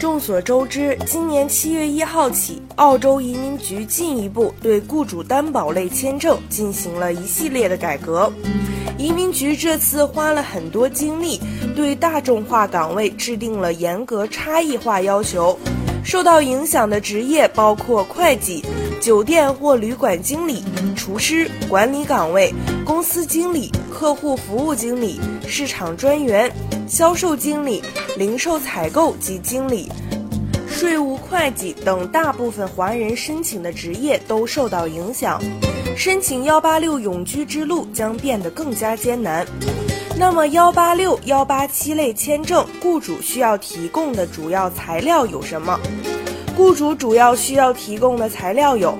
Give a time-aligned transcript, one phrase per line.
[0.00, 8.32] 众所周知，今年七月一号起，澳洲移民局进一步对雇主担保类签证进行了一系列的改革。
[8.96, 11.38] 移民局这次花了很多精力，
[11.76, 15.58] 对大众化岗位制定了严格差异化要求。
[16.02, 18.64] 受到影响的职业包括会计、
[19.00, 20.62] 酒店或旅馆经理、
[20.94, 22.52] 厨师、管理岗位、
[22.84, 25.18] 公司经理、客户服务经理、
[25.48, 26.52] 市场专员。
[26.86, 27.80] 销售经理、
[28.16, 29.88] 零售采购及经理、
[30.68, 35.40] 税务会计等大部分华人申请的职业都受到影响，
[35.96, 39.46] 申请幺八六永居之路将变得更加艰难。
[40.18, 45.78] 那么幺八六、幺八七类签证，雇主需要提供的主要材料有什么？
[46.60, 48.94] 雇主主要需要提供的材料有：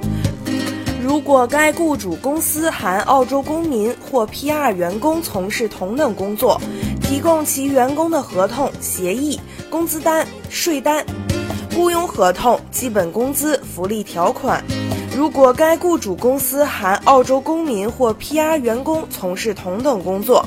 [1.05, 6.59] 如果该雇主公司含澳洲公民或 PR 员工从事同等工作。
[7.03, 9.39] 提供其员工的合同、协议、
[9.69, 11.05] 工资单、税单、
[11.75, 14.65] 雇佣合同、基本工资、福利条款。
[15.15, 20.47] 如果该雇主公司含澳洲公民或 PR 员工从事同等工作，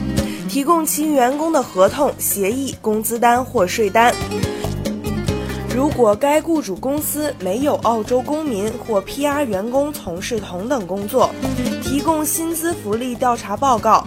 [0.49, 4.15] 提供其员工的合同、协议、工资单或税单。
[5.75, 11.31] 如果该雇主公司没有澳洲公民或 PR 员工从事同等工作，
[11.81, 14.05] 提供薪资福利调查报告。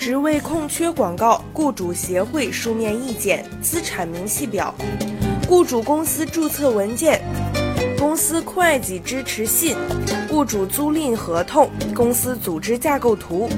[0.00, 4.74] 职位空缺广告、雇主协会书面意见、资产明细表、
[5.48, 7.22] 雇主公司注册文件、
[7.96, 9.76] 公司会计支持信、
[10.28, 13.48] 雇主租赁合同、公司组织架构图、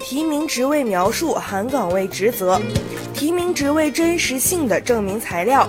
[0.00, 2.58] 提名职位描述含岗位职责、
[3.12, 5.68] 提名职位真实性的证明材料。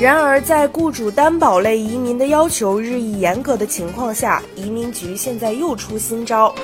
[0.00, 6.54] 然而，在雇主担保类移民的要求日益严格的情况下，移民局现在又出新招。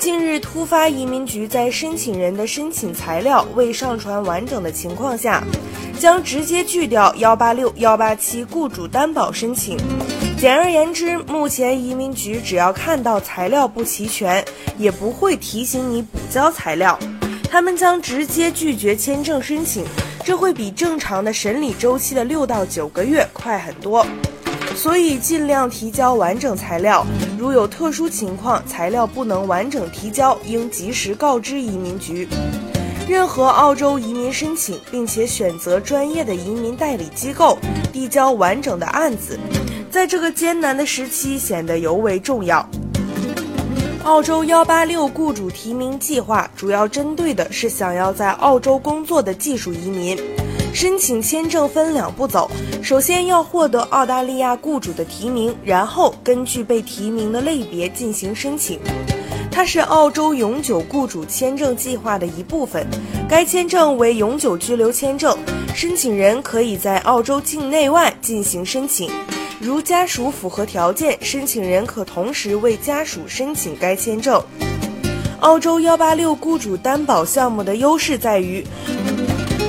[0.00, 5.42] 近日，突发移民局在申请人的申请材料未上传完整的情况下，
[5.98, 9.76] 将直接拒掉幺八六幺八七雇主担保申请。
[10.38, 14.42] 简而言之，目前移民局只要看到材料不齐全，
[14.78, 16.96] 也不会提醒你补交材料，
[17.50, 19.84] 他们将直接拒绝签证申请。
[20.28, 24.06] 这会比正常的审理周期的六到九个月快很多。
[24.76, 27.02] 所以尽量提交完整材料，
[27.38, 32.28] 如有特殊情况，材料不能完整提交，应及时告知移民局。
[33.08, 37.56] 任何澳洲移民申请，并且选择专业的移民代理机构，
[37.90, 39.38] 递交完整的案子，
[39.90, 42.68] 在这个艰难的时期显得尤为重要。
[44.08, 50.16] 澳洲幺八六雇主提名计划主要针对的是想要在澳洲工作的技术移民。
[50.72, 52.50] 申请签证分两步走，
[52.82, 58.80] 首先要获得澳大利亚雇主的提名，然后根据被提名的类别进行申请。
[59.52, 62.86] 它是澳洲永久雇主签证计划的一部分。
[63.28, 65.36] 该签证为永久居留签证，
[65.74, 69.10] 申请人可以在澳洲境内外进行申请。
[69.60, 74.40] 如家属符合条件，申请人可同时为家属申请该签证。
[75.40, 78.64] 澳洲幺八六雇主担保项目的优势在于。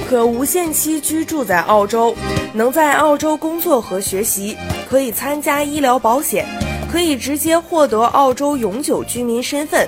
[0.07, 2.15] 可无限期居住在澳洲，
[2.53, 4.57] 能在澳洲工作和学习，
[4.89, 6.47] 可以参加医疗保险，
[6.91, 9.87] 可以直接获得澳洲永久居民身份。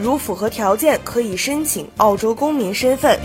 [0.00, 3.16] 如符合条件，可以申请澳洲公民身份，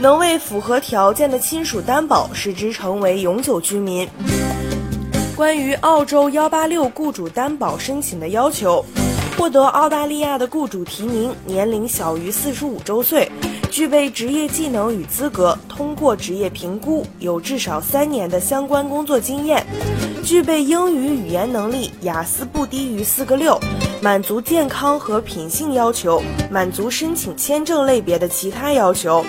[0.00, 4.08] 能为符合条件的亲属担保，使之成为永久居民。
[5.36, 8.82] 关于澳洲幺八六雇主担保申请的要求，
[9.36, 13.30] 获得澳大利亚的雇主提名，年龄小于四十五周岁。
[13.70, 19.62] 具备职业技能与资格，通过职业评估，有至少三年的相关工作经验，
[20.24, 23.60] 具备英语语言能力，雅思不低于四个六，
[24.00, 29.22] 满足健康和品性要求，满足申请签证类别的其他要求。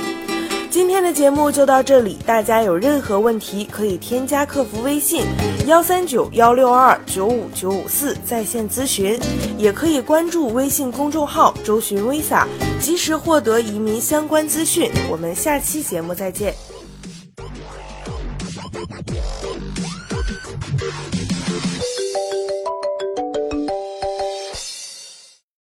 [0.69, 5.24] 今天的节目就到这里，大家有任何问题可以添加客服微信
[5.66, 9.19] 幺三九幺六二九五九五四在线咨询，
[9.58, 12.46] 也可以关注微信公众号周寻 visa，
[12.80, 14.92] 及时获得移民相关资讯。
[15.10, 16.54] 我们下期节目再见。